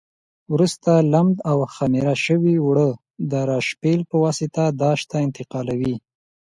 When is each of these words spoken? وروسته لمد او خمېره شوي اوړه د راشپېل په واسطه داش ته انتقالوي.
وروسته 0.53 0.91
لمد 1.13 1.37
او 1.51 1.57
خمېره 1.75 2.15
شوي 2.25 2.55
اوړه 2.61 2.89
د 3.31 3.33
راشپېل 3.49 3.99
په 4.09 4.15
واسطه 4.23 4.63
داش 4.81 4.99
ته 5.09 5.17
انتقالوي. 5.25 5.95